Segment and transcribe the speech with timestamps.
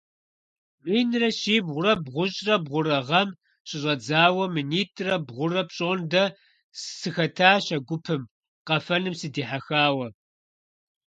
[0.83, 3.29] Минрэ щибгъурэ бгъущӀрэ бгъурэ гъэм
[3.67, 6.23] щыщӀэдзауэ минитӀрэ бгъурэ пщӀондэ
[6.97, 8.21] сыхэтащ а гупым,
[8.67, 10.07] къэфэным сыдихьэхауэ.